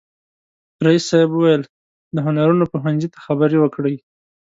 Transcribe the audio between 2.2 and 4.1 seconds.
هنرونو پوهنځي ته خبرې وکړي.